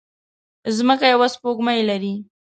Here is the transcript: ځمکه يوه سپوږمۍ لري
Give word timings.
ځمکه 0.77 1.05
يوه 1.13 1.27
سپوږمۍ 1.33 1.79
لري 1.89 2.13